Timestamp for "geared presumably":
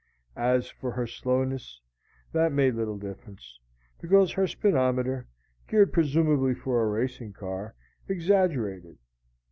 5.67-6.55